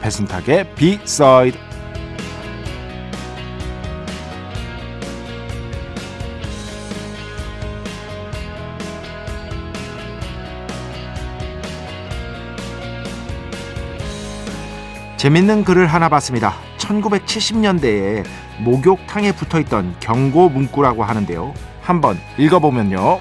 [0.00, 1.68] 배순탁의 비사이드
[15.18, 16.54] 재밌는 글을 하나 봤습니다.
[16.78, 18.24] 1970년대에
[18.60, 21.54] 목욕탕에 붙어 있던 경고 문구라고 하는데요.
[21.82, 23.18] 한번 읽어보면요.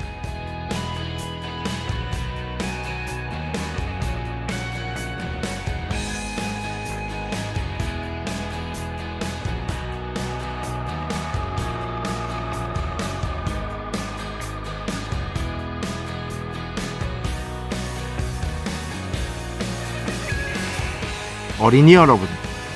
[21.59, 22.27] 어린이 여러분,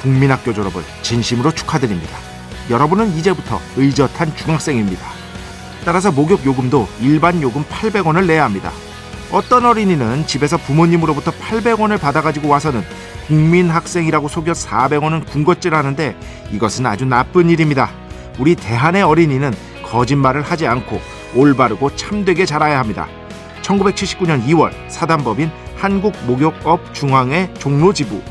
[0.02, 2.18] 국민학교 졸업을 진심으로 축하드립니다.
[2.70, 5.06] 여러분은 이제부터 의젓한 중학생입니다.
[5.86, 8.72] 따라서 목욕 요금도 일반 요금 800원을 내야 합니다.
[9.32, 12.84] 어떤 어린이는 집에서 부모님으로부터 800원을 받아가지고 와서는
[13.28, 16.16] 국민학생이라고 속여 400원은 군것질 하는데
[16.52, 17.92] 이것은 아주 나쁜 일입니다.
[18.40, 21.00] 우리 대한의 어린이는 거짓말을 하지 않고
[21.36, 23.08] 올바르고 참되게 자라야 합니다.
[23.62, 28.22] 1979년 2월 사단법인 한국목욕업 중앙회 종로지부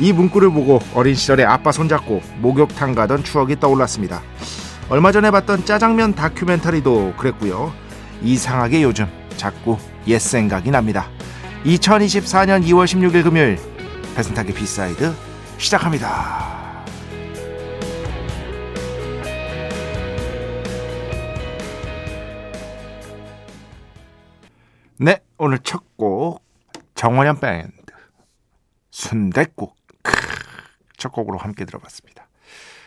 [0.00, 4.22] 이 문구를 보고 어린 시절에 아빠 손잡고 목욕탕 가던 추억이 떠올랐습니다.
[4.88, 7.72] 얼마 전에 봤던 짜장면 다큐멘터리도 그랬고요.
[8.22, 9.06] 이상하게 요즘
[9.36, 11.06] 자꾸 옛 생각이 납니다.
[11.64, 13.58] 2024년 2월 16일 금요일
[14.16, 15.12] 배순탁의 B side
[15.58, 16.48] 시작합니다.
[24.98, 26.42] 네, 오늘 첫 곡
[26.94, 27.70] 정원현 밴드
[28.90, 29.76] 순대국
[31.00, 32.28] 첫 곡으로 함께 들어봤습니다.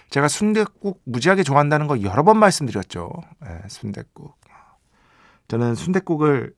[0.10, 3.12] 제가 순대국 무지하게 좋아한다는 거 여러 번 말씀드렸죠.
[3.42, 4.38] 네, 순대국.
[5.50, 6.54] 저는 순대국을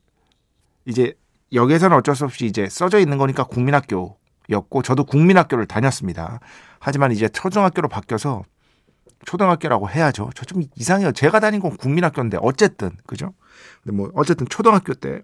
[0.85, 1.17] 이제
[1.53, 6.39] 여기에서는 어쩔 수 없이 이제 써져 있는 거니까 국민학교였고 저도 국민학교를 다녔습니다.
[6.79, 8.43] 하지만 이제 초등학교로 바뀌어서
[9.25, 10.29] 초등학교라고 해야죠.
[10.35, 11.13] 저 좀 이상해요.
[11.13, 13.33] 제가 다닌 건 국민학교인데 어쨌든 그죠?
[13.83, 15.21] 근데 뭐 어쨌든 초등학교 때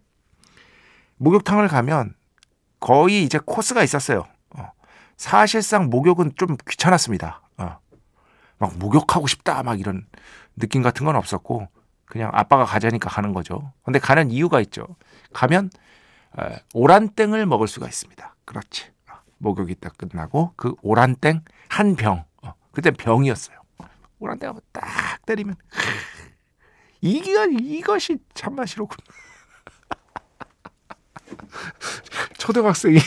[1.18, 2.16] 목욕탕을 가면
[2.80, 4.24] 거의 이제 코스가 있었어요.
[5.22, 5.30] 어.
[5.30, 7.42] 사실상 목욕은 좀 귀찮았습니다.
[7.58, 7.78] 어.
[8.58, 10.08] 막 목욕하고 싶다 막 이런
[10.56, 11.68] 느낌 같은 건 없었고
[12.06, 13.72] 그냥 아빠가 가자니까 가는 거죠.
[13.84, 14.88] 근데 가는 이유가 있죠.
[15.32, 15.70] 가면
[16.40, 18.36] 에, 오란땡을 먹을 수가 있습니다.
[18.46, 18.92] 그렇지.
[19.10, 19.14] 어.
[19.38, 22.26] 목욕이 딱 끝나고 그 오란땡 한 병.
[22.42, 22.54] 어.
[22.72, 23.58] 그때 병이었어요.
[24.20, 25.56] 오란땡 한번 딱 때리면
[27.02, 28.98] 이게 이것이 참맛이로군.
[32.38, 32.98] 초등학생이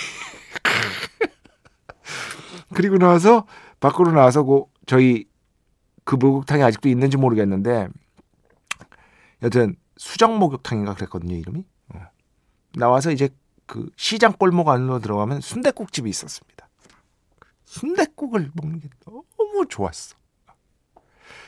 [2.75, 3.47] 그리고 나서
[3.81, 5.27] 밖으로 나와서 그 저희
[6.05, 7.89] 그 목욕탕이 아직도 있는지 모르겠는데
[9.43, 11.65] 여튼 수정 목욕탕인가 그랬거든요 이름이
[11.95, 12.01] 어.
[12.75, 13.31] 나와서 이제
[13.67, 16.69] 그 시장 골목 안으로 들어가면 순대국 집이 있었습니다.
[17.65, 20.17] 순대국을 먹는 게 너무 좋았어.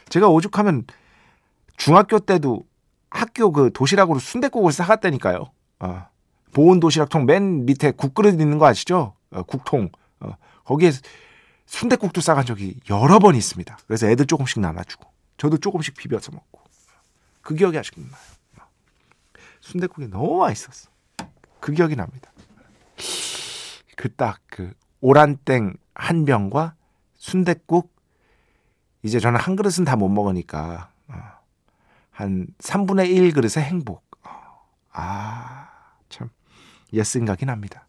[0.08, 0.86] 제가 오죽하면
[1.76, 2.64] 중학교 때도
[3.10, 5.50] 학교 그 도시락으로 순대국을 싸갔다니까요.
[5.80, 6.06] 어.
[6.52, 9.14] 보온 도시락통 맨 밑에 국그릇 있는 거 아시죠?
[9.30, 9.90] 어, 국통.
[10.66, 10.92] 어, 거기에
[11.66, 13.78] 순대국도 싸간 적이 여러 번 있습니다.
[13.86, 16.60] 그래서 애들 조금씩 나눠주고 저도 조금씩 비벼서 먹고
[17.42, 18.66] 그 기억이 아직도 나요.
[19.60, 20.90] 순대국이 너무 맛있었어.
[21.60, 22.30] 그 기억이 납니다.
[23.96, 26.74] 그 딱그 오란땡 한 병과
[27.14, 27.94] 순대국
[29.02, 31.14] 이제 저는 한 그릇은 다 못 먹으니까 어,
[32.10, 34.04] 한 3분의 1 그릇의 행복.
[34.24, 34.30] 어,
[34.92, 35.68] 아,
[36.08, 36.30] 참,
[36.92, 37.86] 옛 생각이 납니다.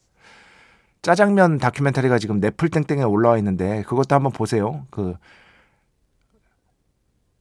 [1.01, 4.85] 짜장면 다큐멘터리가 지금 넷플땡땡에 올라와 있는데 그것도 한번 보세요.
[4.89, 5.15] 그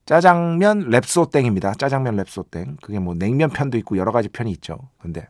[0.07, 1.79] 짜장면 랩소땡입니다.
[1.79, 2.81] 짜장면 랩소땡.
[2.81, 4.79] 그게 뭐 냉면 편도 있고 여러 가지 편이 있죠.
[4.99, 5.29] 근데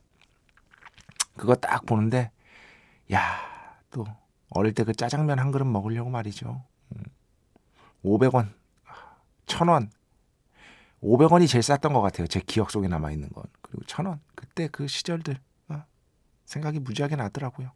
[1.37, 2.31] 그거 딱 보는데
[3.13, 3.21] 야,
[3.91, 4.05] 또
[4.51, 6.63] 어릴 때 그 짜장면 한 그릇 먹으려고 말이죠.
[8.05, 8.49] 500원,
[9.47, 9.89] 1000원.
[11.03, 12.27] 500원이 제일 쌌던 것 같아요.
[12.27, 13.45] 제 기억 속에 남아 있는 건.
[13.63, 14.19] 그리고 1000원.
[14.35, 15.46] 그때 그 시절들 어?
[16.47, 17.71] 생각이 무지하게 나더라고요.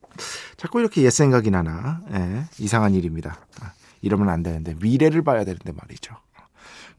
[0.56, 3.36] 자꾸 이렇게 옛 생각이 나나 예, 이상한 일입니다.
[3.60, 6.16] 아, 이러면 안 되는데 미래를 봐야 되는데 말이죠.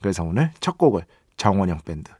[0.01, 1.05] 그래서 오늘 첫 곡을
[1.37, 2.11] 정원영 밴드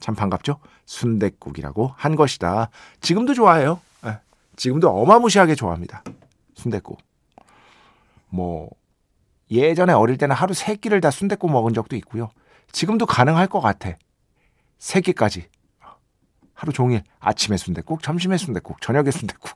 [0.00, 0.58] 참 반갑죠?
[0.86, 2.70] 순대국이라고 한 것이다.
[3.00, 3.80] 지금도 좋아해요.
[4.06, 4.18] 예,
[4.56, 6.02] 지금도 어마무시하게 좋아합니다.
[6.54, 6.98] 순대국.
[8.28, 8.70] 뭐
[9.50, 12.30] 예전에 어릴 때는 하루 세 끼를 다 순대국 먹은 적도 있고요.
[12.72, 13.96] 지금도 가능할 것 같아.
[14.78, 15.48] 세 끼까지.
[16.60, 19.50] 하루 종일 아침에 순대국, 점심에 순대국, 저녁에 순대국.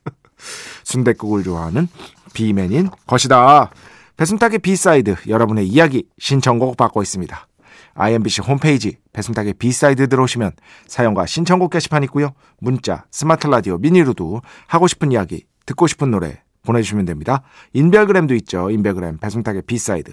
[0.82, 1.88] 순대국을 좋아하는
[2.32, 3.70] B man인 것이다.
[4.16, 7.46] 배순탁의 B side 여러분의 이야기 신청곡 받고 있습니다.
[7.92, 10.52] IMBC 홈페이지 배순탁의 B side 들어오시면
[10.86, 12.32] 사연과 신청곡 게시판 있고요.
[12.60, 17.42] 문자, 스마트 라디오, 미니로도 하고 싶은 이야기, 듣고 싶은 노래 보내주시면 됩니다.
[17.74, 18.70] 인별그램도 있죠.
[18.70, 20.12] 인별그램 배순탁의 B side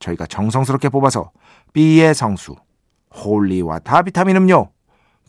[0.00, 1.30] 저희가 정성스럽게 뽑아서
[1.72, 2.56] B의 성수,
[3.14, 4.70] holy water 비타민 음료,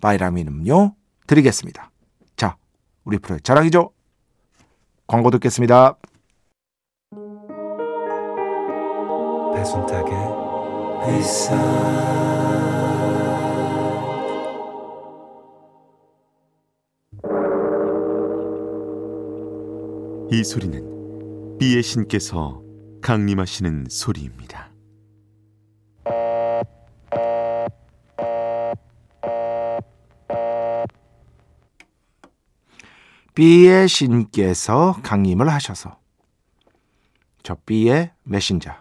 [0.01, 0.95] 바이라민 음료
[1.27, 1.91] 드리겠습니다.
[2.35, 2.57] 자,
[3.03, 3.91] 우리 프로의 자랑이죠.
[5.05, 5.97] 광고 듣겠습니다.
[9.53, 10.13] 배순탁의
[11.05, 11.55] 회사
[20.31, 22.61] 이 소리는 비의 신께서
[23.01, 24.60] 강림하시는 소리입니다.
[33.33, 35.97] B의 신께서 강림을 하셔서.
[37.43, 38.71] 저 B의 메신저.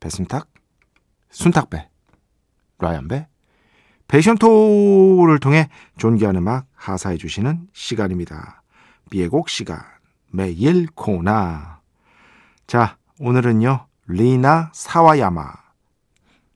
[0.00, 0.48] 배순탁
[1.30, 1.88] 순탁배
[2.78, 3.28] 라이언배.
[4.08, 5.68] 패션토를 통해
[5.98, 8.62] 존귀한 음악 하사해 주시는 시간입니다.
[9.10, 9.80] B의 곡 시간
[10.32, 11.80] 매일 코나.
[12.66, 15.52] 자 오늘은요 리나 사와야마.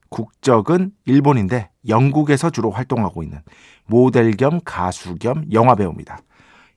[0.08, 3.40] 국적은 일본인데 영국에서 주로 활동하고 있는
[3.86, 6.18] 모델 겸 가수 겸 영화 배우입니다.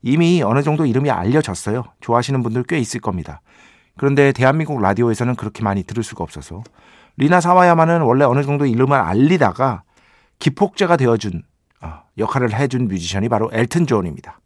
[0.02, 1.84] 이미 어느 정도 이름이 알려졌어요.
[2.02, 3.42] 좋아하시는 분들 꽤 있을 겁니다.
[3.98, 6.64] 그런데 대한민국 라디오에서는 그렇게 많이 들을 수가 없어서
[7.18, 9.84] 리나 사와야마는 원래 어느 정도 이름을 알리다가
[10.40, 11.44] 기폭제가 되어준
[11.82, 14.40] 어, 역할을 해준 뮤지션이 바로 엘튼 존입니다.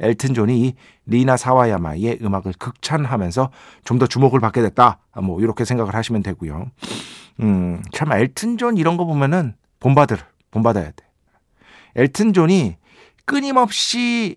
[0.00, 0.74] 엘튼 존이 이
[1.06, 3.50] 리나 사와야마의 음악을 극찬하면서
[3.84, 4.98] 좀 더 주목을 받게 됐다.
[5.22, 6.70] 뭐 이렇게 생각을 하시면 되고요.
[7.40, 10.18] 음, 참 엘튼 존 이런 거 보면은 본받을
[10.50, 11.06] 본받아야 돼.
[11.94, 12.76] 엘튼 존이
[13.24, 14.36] 끊임없이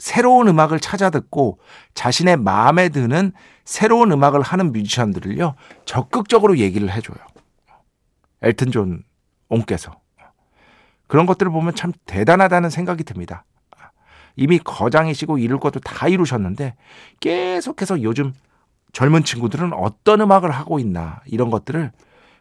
[0.00, 1.60] 새로운 음악을 찾아 듣고
[1.94, 3.32] 자신의 마음에 드는
[3.64, 5.54] 새로운 음악을 하는 뮤지션들을요
[5.84, 7.18] 적극적으로 얘기를 해줘요.
[8.42, 9.04] 엘튼 존
[9.50, 10.00] 옹께서
[11.06, 13.44] 그런 것들을 보면 참 대단하다는 생각이 듭니다.
[14.36, 16.76] 이미 거장이시고 이룰 것도 다 이루셨는데
[17.20, 18.32] 계속해서 요즘
[18.92, 21.92] 젊은 친구들은 어떤 음악을 하고 있나 이런 것들을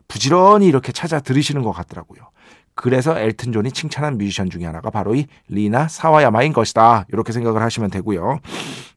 [0.07, 2.29] 부지런히 이렇게 찾아 들으시는 것 같더라고요.
[2.81, 7.07] 그래서 엘튼 존이 칭찬한 뮤지션 중에 하나가 바로 이 리나 사와야마인 것이다.
[7.11, 8.39] 이렇게 생각을 하시면 되고요.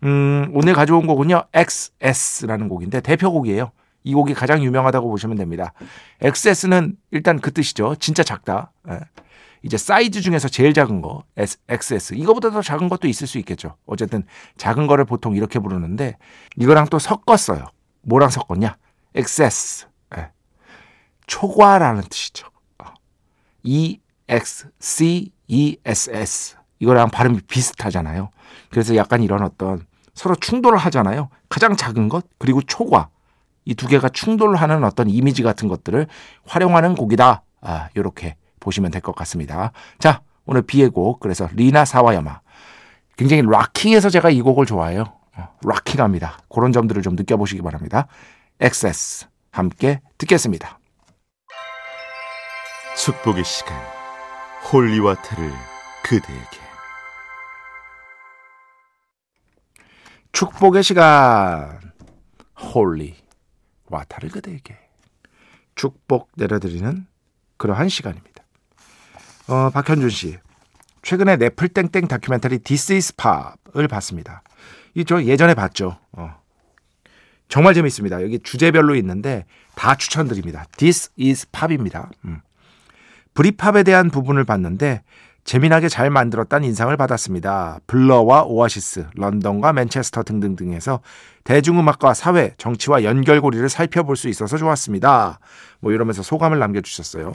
[0.04, 1.46] 음, 오늘 가져온 곡은요.
[1.52, 3.72] XS라는 곡인데 대표곡이에요.
[4.04, 5.72] 이 곡이 가장 유명하다고 보시면 됩니다.
[6.20, 7.96] XS는 일단 그 뜻이죠.
[7.96, 8.70] 진짜 작다.
[8.88, 9.00] 예.
[9.64, 11.24] 이제 사이즈 중에서 제일 작은 거
[11.68, 13.74] XS 이거보다 더 작은 것도 있을 수 있겠죠.
[13.86, 14.22] 어쨌든
[14.58, 16.18] 작은 거를 보통 이렇게 부르는데
[16.56, 17.66] 이거랑 또 섞었어요.
[18.02, 18.76] 뭐랑 섞었냐?
[19.16, 19.86] XS
[20.18, 20.30] 예.
[21.26, 22.51] 초과라는 뜻이죠.
[23.64, 28.30] E X C E S S 이거랑 발음이 비슷하잖아요.
[28.70, 31.28] 그래서 약간 이런 어떤 서로 충돌을 하잖아요.
[31.48, 33.08] 가장 작은 것 그리고 초과
[33.64, 36.06] 이 두 개가 충돌하는 어떤 이미지 같은 것들을
[36.46, 37.42] 활용하는 곡이다.
[37.60, 39.70] 아, 요렇게 보시면 될 것 같습니다.
[40.00, 42.40] 자, 오늘 B의 곡 그래서 리나 사와야마
[43.16, 45.04] 굉장히 rocking해서 제가 이 곡을 좋아해요.
[45.36, 46.38] 어, rocking합니다.
[46.52, 48.08] 그런 점들을 좀 느껴보시기 바랍니다.
[48.60, 50.78] XS 함께 듣겠습니다.
[52.96, 53.76] 축복의 시간
[54.72, 55.50] holy water를
[56.04, 56.58] 그대에게
[60.32, 61.80] 축복의 시간
[62.56, 63.16] holy
[63.86, 64.78] water를 그대에게
[65.74, 67.06] 축복 내려드리는
[67.56, 68.44] 그러한 시간입니다.
[69.48, 70.38] 어, 박현준 씨
[71.02, 74.42] 최근에 넷플 땡땡 다큐멘터리 This is Pop을 봤습니다.
[74.94, 75.98] 이 저 예전에 봤죠.
[76.12, 76.40] 어.
[77.48, 78.22] 정말 재밌습니다.
[78.22, 79.44] 여기 주제별로 있는데
[79.74, 80.64] 다 추천드립니다.
[80.76, 82.10] This is Pop입니다.
[82.24, 82.40] 음.
[83.34, 85.02] 브리팝에 대한 부분을 봤는데
[85.44, 87.80] 재미나게 잘 만들었다는 인상을 받았습니다.
[87.86, 91.00] 블러와 오아시스, 런던과 맨체스터 등등등에서
[91.44, 95.40] 대중음악과 사회, 정치와 연결고리를 살펴볼 수 있어서 좋았습니다.
[95.80, 97.32] 뭐 이러면서 소감을 남겨주셨어요.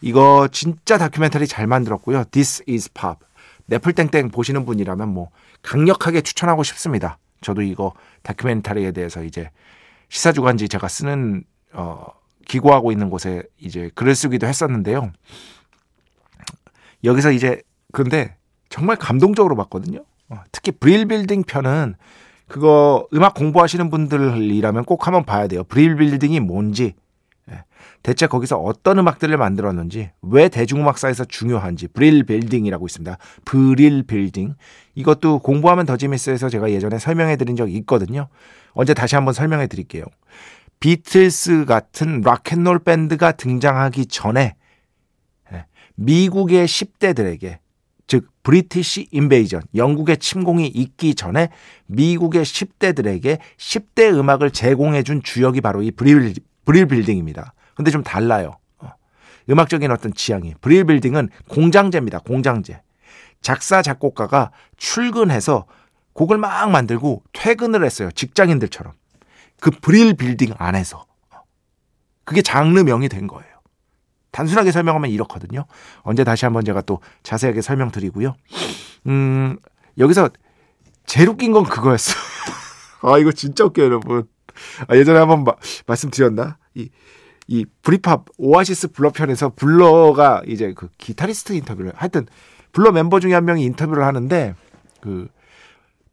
[0.00, 2.24] 이거 진짜 다큐멘터리 잘 만들었고요.
[2.30, 3.18] This is Pop.
[3.66, 5.30] 네플땡땡 보시는 분이라면 뭐
[5.62, 7.18] 강력하게 추천하고 싶습니다.
[7.40, 9.50] 저도 이거 다큐멘터리에 대해서 이제
[10.08, 12.06] 시사주간지 제가 쓰는 어
[12.46, 15.12] 기고하고 있는 곳에 이제 글을 쓰기도 했었는데요.
[17.04, 18.36] 여기서 이제 그런데
[18.68, 20.04] 정말 감동적으로 봤거든요.
[20.28, 21.94] 어, 특히 브릴 빌딩 편은
[22.46, 25.64] 그거 음악 공부하시는 분들이라면 꼭 한번 봐야 돼요.
[25.64, 26.94] 브릴 빌딩이 뭔지,
[27.50, 27.64] 예,
[28.02, 33.16] 대체 거기서 어떤 음악들을 만들었는지, 왜 대중음악사에서 중요한지, 브릴 빌딩이라고 있습니다.
[33.44, 34.54] 브릴 빌딩.
[34.94, 38.28] 이것도 공부하면 더 재밌어해서 제가 예전에 설명해 드린 적이 있거든요.
[38.72, 40.04] 언제 다시 한번 설명해 드릴게요.
[40.80, 44.54] 비틀스 같은 rock and roll 밴드가 등장하기 전에
[45.96, 47.58] 미국의 10대들에게
[48.06, 51.48] 즉 브리티시 인베이전 영국의 침공이 있기 전에
[51.86, 57.54] 미국의 10대들에게 10대 음악을 제공해 준 주역이 바로 이 브릴, 브릴 빌딩입니다.
[57.74, 58.58] 근데 좀 달라요.
[58.78, 58.92] 어.
[59.48, 62.18] 음악적인 어떤 지향이 브릴 빌딩은 공장제입니다.
[62.20, 62.82] 공장제.
[63.40, 65.66] 작사 작곡가가 출근해서
[66.12, 68.10] 곡을 막 만들고 퇴근을 했어요.
[68.12, 68.92] 직장인들처럼.
[69.60, 71.06] 그 브릴 빌딩 안에서.
[72.24, 73.54] 그게 장르명이 된 거예요.
[74.30, 75.66] 단순하게 설명하면 이렇거든요.
[76.02, 78.34] 언제 다시 한번 제가 또 자세하게 설명드리고요.
[79.06, 79.56] 음,
[79.98, 80.30] 여기서
[81.06, 82.14] 제일 웃긴 건 그거였어.
[83.02, 84.26] 아, 이거 진짜 웃겨요, 여러분.
[84.88, 85.52] 아, 예전에 한번 마,
[85.86, 86.58] 말씀드렸나?
[86.74, 86.90] 이,
[87.46, 92.26] 이 브리팝 오아시스 블러 편에서 블러가 이제 그 기타리스트 인터뷰를 하여튼
[92.72, 94.54] 블러 멤버 중에 한 명이 인터뷰를 하는데
[95.00, 95.28] 그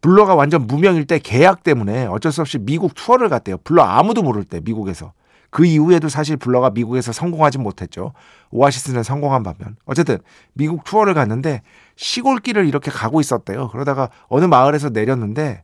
[0.02, 3.58] 블러가 완전 무명일 때 계약 때문에 어쩔 수 없이 미국 투어를 갔대요.
[3.64, 5.14] 블러 아무도 모를 때 미국에서.
[5.52, 8.14] 그 이후에도 사실 블러가 미국에서 성공하지 못했죠.
[8.52, 9.76] 오아시스는 성공한 반면.
[9.86, 10.18] 어쨌든
[10.54, 11.62] 미국 투어를 갔는데
[11.98, 13.70] 시골길을 이렇게 가고 있었대요.
[13.70, 15.64] 그러다가 어느 마을에서 내렸는데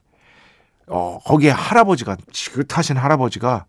[0.87, 3.65] 어, 거기에 할아버지가 지긋하신 할아버지가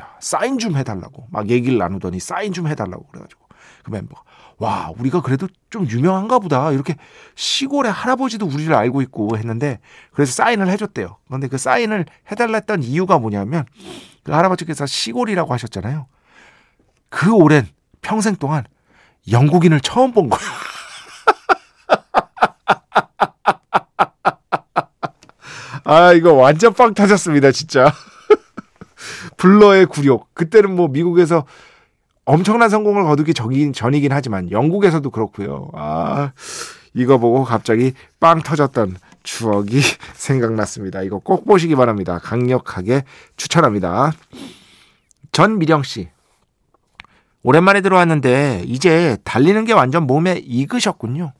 [0.00, 3.42] 야, 사인 좀 해달라고 막 얘기를 나누더니 사인 좀 해달라고 그래가지고
[3.82, 4.22] 그 멤버가
[4.62, 6.94] 와 우리가 그래도 좀 유명한가 보다 이렇게
[7.34, 9.80] 시골의 할아버지도 우리를 알고 있고 했는데
[10.12, 11.16] 그래서 사인을 해줬대요.
[11.26, 13.64] 그런데 그 사인을 해달라 했던 이유가 뭐냐면
[14.22, 16.06] 그 할아버지께서 시골이라고 하셨잖아요.
[17.08, 17.66] 그 오랜
[18.02, 18.62] 평생 동안
[19.32, 20.46] 영국인을 처음 본 거예요.
[25.84, 27.92] 아, 이거 완전 빵 터졌습니다, 진짜.
[29.36, 30.32] 블러의 굴욕.
[30.34, 31.46] 그때는 뭐 미국에서
[32.24, 35.70] 엄청난 성공을 거두기 전이긴, 하지만 영국에서도 그렇고요.
[35.74, 36.32] 아,
[36.94, 39.80] 이거 보고 갑자기 빵 터졌던 추억이
[40.14, 41.02] 생각났습니다.
[41.02, 42.18] 이거 꼭 보시기 바랍니다.
[42.22, 43.04] 강력하게
[43.36, 44.12] 추천합니다.
[45.32, 46.08] 전미령 씨.
[47.42, 51.32] 오랜만에 들어왔는데 이제 달리는 게 완전 몸에 익으셨군요.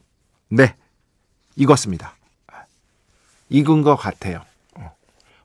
[0.48, 0.74] 네.
[1.54, 2.14] 익었습니다.
[3.50, 4.40] 익은 것 같아요.
[4.74, 4.90] 어.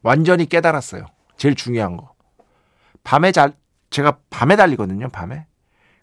[0.02, 1.06] 완전히 깨달았어요.
[1.38, 2.14] 제일 중요한 거.
[3.04, 3.54] 밤에 잘
[3.98, 5.10] 제가 밤에 달리거든요.
[5.10, 5.48] 밤에.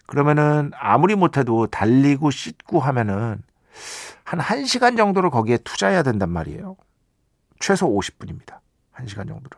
[0.05, 3.41] 그러면은 아무리 못해도 달리고 씻고 하면은
[4.25, 6.75] 한 1시간 정도를 거기에 투자해야 된단 말이에요.
[7.61, 8.59] 최소 50분입니다.
[8.95, 9.57] 1시간 정도를.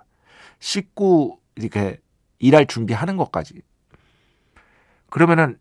[0.60, 2.00] 씻고 이렇게
[2.38, 3.64] 일할 준비하는 것까지.
[5.10, 5.58] 그러면은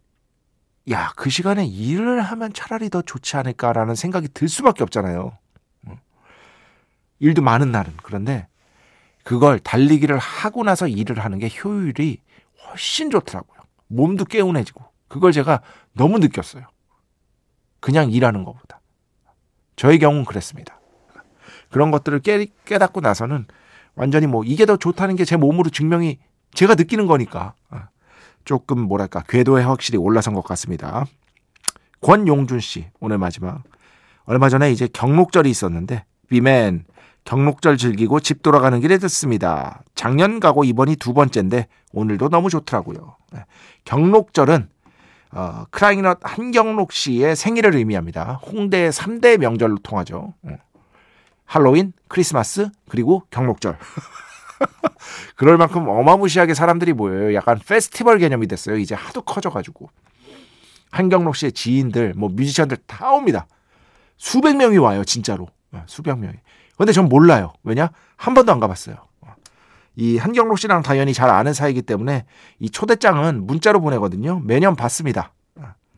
[0.91, 5.39] 야, 그 시간에 일을 하면 차라리 더 좋지 않을까라는 생각이 들 수밖에 없잖아요.
[7.21, 7.95] 일도 많은 날은.
[8.03, 8.49] 그런데
[9.25, 12.21] 그걸 달리기를 하고 나서 일을 하는 게 효율이
[12.69, 13.61] 훨씬 좋더라고요.
[13.89, 14.85] 몸도 개운해지고.
[15.09, 16.67] 그걸 제가 너무 느꼈어요.
[17.81, 18.81] 그냥 일하는 것보다.
[19.77, 20.81] 저의 경우는 그랬습니다.
[21.71, 23.47] 그런 것들을 깨, 깨닫고 나서는
[23.95, 26.19] 완전히 뭐 이게 더 좋다는 게 제 몸으로 증명이
[26.55, 27.55] 제가 느끼는 거니까
[28.45, 31.05] 조금 뭐랄까 궤도에 확실히 올라선 것 같습니다.
[32.01, 33.63] 권용준 씨 오늘 마지막
[34.25, 36.85] 얼마 전에 이제 경록절이 있었는데 비맨
[37.27, 39.83] 경록절 즐기고 집 돌아가는 길에 듣습니다.
[39.95, 43.17] 작년 가고 이번이 두 번째인데 오늘도 너무 좋더라고요.
[43.33, 43.41] 네.
[43.85, 44.69] 경록절은
[45.33, 48.41] 어, 크라잉넛 한경록 씨의 생일을 의미합니다.
[48.47, 50.35] 홍대의 3대 명절로 통하죠.
[50.43, 50.57] 어.
[51.45, 53.77] 할로윈, 크리스마스, 그리고 경록절.
[55.37, 57.35] 그럴 만큼 어마무시하게 사람들이 모여요.
[57.35, 58.77] 약간 페스티벌 개념이 됐어요.
[58.79, 59.91] 이제 하도 커져가지고.
[60.93, 63.47] 한경록 씨의 지인들, 뭐 뮤지션들 다 옵니다.
[64.17, 65.49] 수백 명이 와요, 진짜로.
[65.73, 66.37] 어, 수백 명이.
[66.77, 67.53] 근데 전 몰라요.
[67.65, 67.91] 왜냐?
[68.17, 68.97] 한 번도 안 가봤어요.
[69.99, 72.27] 이 한경록 씨랑 당연히 잘 아는 사이기 때문에
[72.59, 74.41] 이 초대장은 문자로 보내거든요.
[74.41, 75.33] 매년 받습니다.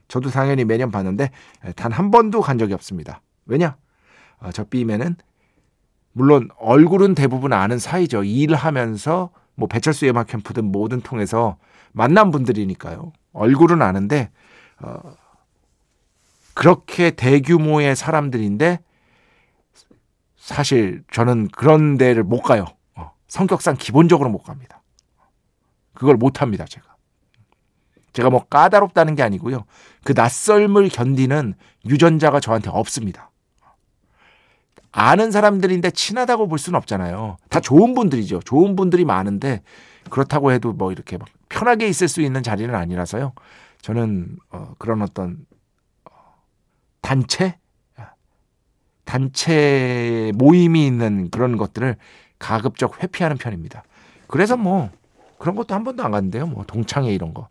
[0.06, 1.30] 저도 당연히 매년 받는데
[1.76, 3.20] 단 한 번도 간 적이 없습니다.
[3.46, 3.76] 왜냐?
[4.40, 5.16] 어, 저 삐맨은
[6.12, 8.22] 물론 얼굴은 대부분 아는 사이죠.
[8.24, 11.56] 일하면서 뭐 배철수 음악 캠프든 뭐든 통해서
[11.92, 13.12] 만난 분들이니까요.
[13.32, 14.30] 얼굴은 아는데
[14.80, 14.98] 어,
[16.54, 18.80] 그렇게 대규모의 사람들인데
[20.48, 22.64] 사실 저는 그런 데를 못 가요.
[22.94, 24.82] 어, 성격상 기본적으로 못 갑니다.
[25.92, 26.96] 그걸 못 합니다, 제가.
[28.14, 29.66] 제가 뭐 까다롭다는 게 아니고요.
[30.04, 31.52] 그 낯설음을 견디는
[31.84, 33.30] 유전자가 저한테 없습니다.
[34.90, 37.36] 아는 사람들인데 친하다고 볼 수는 없잖아요.
[37.50, 38.40] 다 좋은 분들이죠.
[38.40, 39.62] 좋은 분들이 많은데
[40.08, 43.34] 그렇다고 해도 뭐 이렇게 막 편하게 있을 수 있는 자리는 아니라서요.
[43.82, 45.44] 저는 어, 그런 어떤
[46.10, 46.10] 어,
[47.02, 47.58] 단체
[49.08, 51.96] 단체 모임이 있는 그런 것들을
[52.38, 53.82] 가급적 회피하는 편입니다.
[54.26, 54.90] 그래서 뭐
[55.38, 56.46] 그런 것도 한 번도 안 갔는데요.
[56.46, 57.48] 뭐 동창회 이런 거.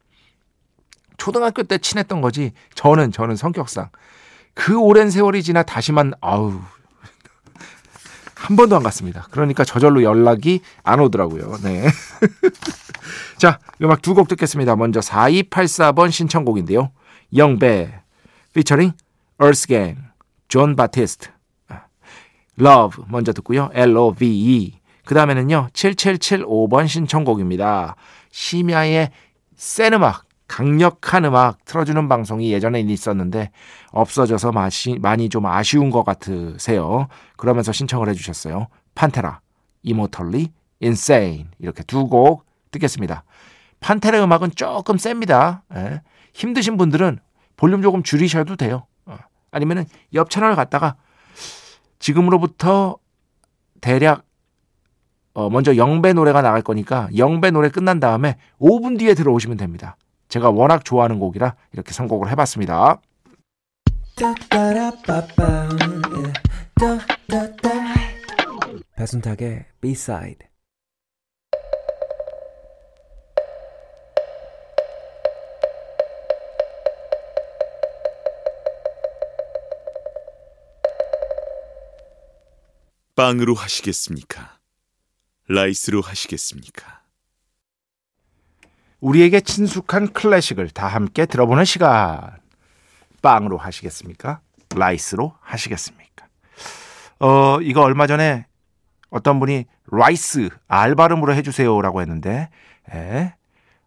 [1.18, 2.52] 초등학교 때 친했던 거지.
[2.76, 3.90] 저는 저는 성격상
[4.54, 6.62] 그 오랜 세월이 지나 다시만 아우
[8.38, 9.26] 한 번도 안 갔습니다.
[9.32, 11.58] 그러니까 저절로 연락이 안 오더라고요.
[11.64, 11.88] 네.
[13.40, 14.76] 자, 음악 두 곡 듣겠습니다.
[14.76, 16.92] 먼저 4284번 신청곡인데요.
[17.36, 18.00] 영배
[18.54, 18.92] 피처링
[19.40, 19.98] 얼스갱
[20.50, 21.37] 존 바티스트
[22.60, 23.70] Love 먼저 듣고요.
[23.74, 25.70] L-O-V-E 그 다음에는요.
[25.74, 27.96] 7775번 신청곡입니다.
[28.32, 29.12] 심야의
[29.56, 33.52] 센 음악 강력한 음악 틀어주는 방송이 예전에 있었는데
[33.92, 37.08] 없어져서 마시, 많이 좀 아쉬운 것 같으세요.
[37.36, 38.68] 그러면서 신청을 해주셨어요.
[38.96, 39.42] 판테라,
[39.84, 43.24] Immortally Insane 이렇게 두 곡 듣겠습니다.
[43.80, 45.64] 판테라 음악은 조금 셉니다.
[45.76, 46.02] 예.
[46.34, 47.20] 힘드신 분들은
[47.56, 48.86] 볼륨 조금 줄이셔도 돼요.
[49.06, 49.18] 어.
[49.52, 50.96] 아니면은 옆 채널 갔다가
[52.00, 52.98] 지금으로부터
[53.82, 54.24] 대략
[55.34, 59.98] 어 먼저 영배 노래가 나갈 거니까 영배 노래 끝난 다음에 5분 뒤에 들어오시면 됩니다.
[60.30, 63.02] 제가 워낙 좋아하는 곡이라 이렇게 선곡을 해봤습니다.
[68.96, 70.48] 배순탁의 B-side
[83.18, 84.60] 빵으로 하시겠습니까?
[85.48, 87.02] 라이스로 하시겠습니까?
[89.00, 92.38] 우리에게 친숙한 클래식을 다 함께 들어보는 시간.
[93.24, 94.42] 빵으로 하시겠습니까?
[94.76, 96.28] 라이스로 하시겠습니까?
[97.20, 98.46] 어, 이거 얼마 전에
[99.10, 102.50] 어떤 분이 라이스 R 발음으로 해주세요라고 했는데,
[102.94, 103.34] 에,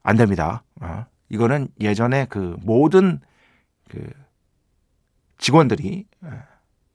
[0.02, 0.64] 안 됩니다.
[0.80, 3.20] 어, 이거는 예전에 그 모든
[3.88, 4.10] 그
[5.38, 6.04] 직원들이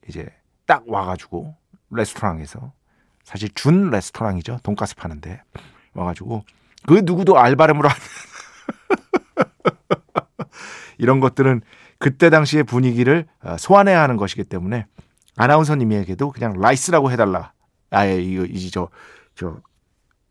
[0.09, 0.27] 이제
[0.65, 1.55] 딱 와가지고
[1.89, 2.73] 레스토랑에서
[3.23, 4.59] 사실 준 레스토랑이죠.
[4.63, 5.41] 돈가스 파는데
[5.93, 6.43] 와가지고
[6.87, 8.01] 그 누구도 R 발음으로 하는
[10.97, 11.61] 이런 것들은
[11.97, 14.85] 그때 당시의 분위기를 어, 소환해야 하는 것이기 때문에
[15.37, 17.53] 아나운서님에게도 그냥 라이스라고 해달라.
[17.89, 18.89] 아예 이거 이저
[19.35, 19.57] 저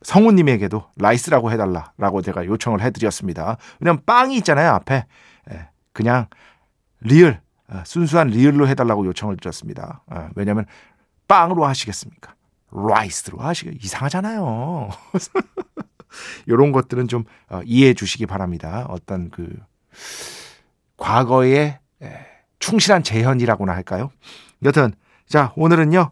[0.02, 3.56] 성우님에게도 라이스라고 해달라라고 제가 요청을 해드렸습니다.
[3.80, 5.06] 왜냐면 빵이 있잖아요 앞에
[5.50, 6.26] 예, 그냥
[7.00, 10.02] real 어, 순수한 real로 해달라고 요청을 드렸습니다.
[10.06, 10.66] 어, 왜냐하면
[11.28, 12.34] 빵으로 하시겠습니까?
[12.70, 14.88] 라이스로 하시게 이상하잖아요.
[16.46, 18.86] 이런 것들은 좀 어, 이해해 주시기 바랍니다.
[18.88, 19.48] 어떤 그
[20.96, 21.78] 과거의
[22.58, 24.10] 충실한 재현이라고나 할까요?
[24.62, 24.92] 여튼
[25.26, 26.10] 자 오늘은요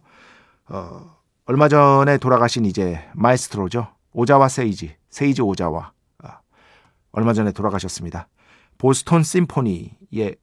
[0.69, 5.93] 어, 얼마 전에 돌아가신 이제 마에스트로죠 오자와 세이지 세이지 오자와
[6.25, 6.29] 어,
[7.13, 8.29] 얼마 전에 돌아가셨습니다.
[8.77, 10.37] 보스톤 심포니의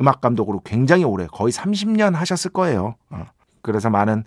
[0.00, 2.94] 음악 감독으로 굉장히 오래 거의 30년 하셨을 거예요.
[3.10, 3.26] 어,
[3.68, 4.24] 그래서 많은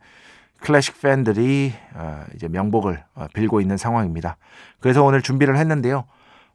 [0.60, 4.38] 클래식 팬들이 어, 이제 명복을 어, 빌고 있는 상황입니다.
[4.80, 6.06] 그래서 오늘 준비를 했는데요.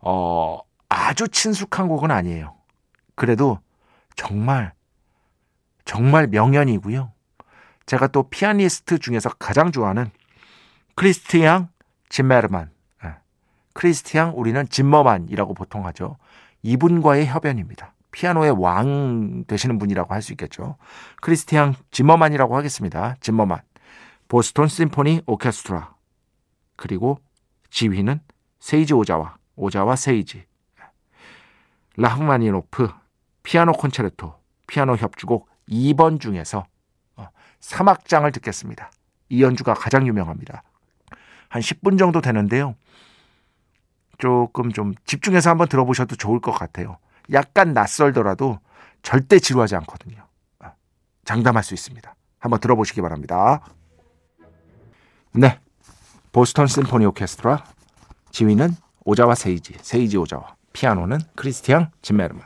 [0.01, 2.55] 어, 아주 친숙한 곡은 아니에요.
[3.17, 3.59] 그래도
[4.15, 4.73] 정말
[5.85, 7.13] 정말 명연이고요.
[7.87, 10.11] 제가 또 피아니스트 중에서 가장 좋아하는
[10.95, 11.69] 크리스티앙
[12.09, 12.71] 짐메르만.
[13.05, 13.15] 예.
[13.73, 16.17] 크리스티앙 우리는 짐머만이라고 보통 하죠.
[16.63, 17.96] 이분과의 협연입니다.
[18.17, 20.77] 피아노의 왕 되시는 분이라고 할 수 있겠죠.
[21.21, 23.17] 크리스티앙 짐머만이라고 하겠습니다.
[23.21, 23.61] 짐머만.
[24.29, 25.95] 보스톤 심포니 오케스트라
[26.75, 27.21] 그리고
[27.71, 28.21] 지휘는
[28.59, 30.47] 세이지 오자와 오자와 세이지
[31.97, 32.89] 라흐마니노프
[33.43, 34.35] 피아노 콘체르토
[34.67, 36.67] 피아노 협주곡 2번 중에서
[37.61, 38.91] 3악장을 어, 듣겠습니다.
[39.29, 40.63] 이 연주가 가장 유명합니다.
[41.49, 42.75] 한 10분 정도 되는데요.
[44.19, 46.99] 조금 좀 집중해서 한번 들어보셔도 좋을 것 같아요.
[47.33, 48.59] 약간 낯설더라도
[49.03, 50.27] 절대 지루하지 않거든요.
[50.65, 50.73] 어,
[51.25, 52.15] 장담할 수 있습니다.
[52.39, 53.61] 한번 들어보시기 바랍니다.
[55.33, 55.59] 네.
[56.33, 57.65] 보스턴 심포니 오케스트라
[58.31, 62.43] 지휘는 오자와 세이지, 세이지 오자와 피아노는 크리스티앙 짐메르만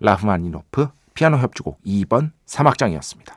[0.00, 3.36] 라흐마니노프 피아노 협주곡 2번 3악장이었습니다.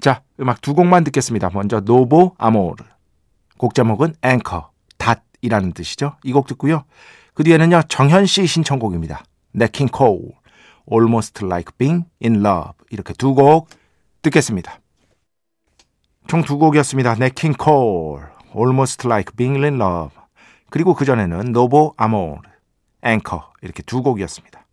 [0.00, 1.50] 자, 음악 두 곡만 듣겠습니다.
[1.54, 2.84] 먼저 노보 아모르
[3.56, 6.16] 곡 제목은 앵커, 닷이라는 뜻이죠.
[6.24, 6.84] 이 곡 듣고요.
[7.34, 9.22] 그 뒤에는요 정현 씨 신청곡입니다.
[9.54, 10.32] 냇 킹 콜
[10.90, 13.68] Almost Like Being in Love 이렇게 두 곡
[14.22, 14.80] 듣겠습니다.
[16.26, 17.14] 총 두 곡이었습니다.
[17.16, 18.22] 냇 킹 콜,
[18.56, 20.16] Almost Like Being in Love
[20.70, 22.40] 그리고 그전에는 노보 아모르,
[23.02, 24.66] 앵커 이렇게 두 곡이었습니다.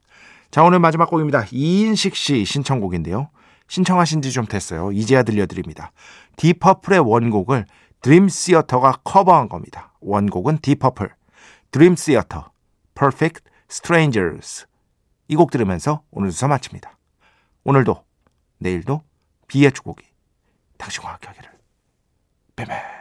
[0.49, 1.45] 자 오늘 마지막 곡입니다.
[1.51, 3.29] 이인식 씨 신청곡인데요.
[3.67, 4.91] 신청하신 지 좀 됐어요.
[4.91, 5.91] 이제야 들려드립니다.
[6.37, 7.65] 딥 퍼플의 원곡을
[8.01, 9.93] 드림시어터가 커버한 겁니다.
[10.01, 11.09] 원곡은 딥 퍼플,
[11.71, 12.51] 드림시어터,
[12.95, 14.65] Perfect Strangers
[15.31, 16.97] 이 곡 들으면서 오늘 수사 마칩니다.
[17.63, 18.03] 오늘도
[18.57, 19.01] 내일도
[19.47, 20.03] 비의 주곡이
[20.77, 21.49] 당신과 함께 하기를.
[22.57, 23.00] 뱀뱀